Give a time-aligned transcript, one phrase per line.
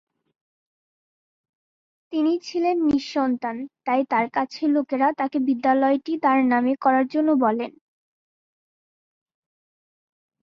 [2.13, 3.55] তিনি ছিলেন নিঃসন্তান
[3.85, 7.71] তাই তার কাছের লোকেরা তাকে বিদ্যালয়টি তার নামে করার জন্য বলেন।